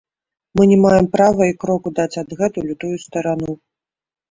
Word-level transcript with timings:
Мы 0.59 0.63
не 0.71 0.77
маем 0.85 1.07
права 1.17 1.43
і 1.51 1.53
кроку 1.65 1.93
даць 2.01 2.19
адгэтуль 2.23 2.73
у 2.77 2.81
тую 2.87 2.93
старану. 3.07 3.51